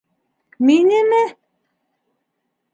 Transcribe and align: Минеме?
Минеме? 0.65 1.23